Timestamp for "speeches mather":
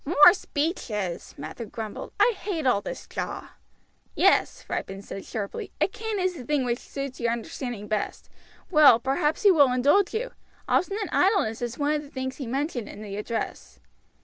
0.33-1.65